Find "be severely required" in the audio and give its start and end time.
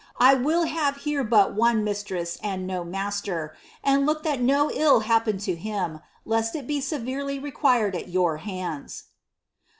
6.65-7.95